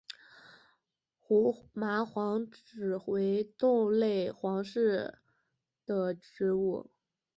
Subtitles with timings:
[1.19, 5.09] 胡麻黄耆为豆科黄芪属
[5.85, 6.89] 的植物。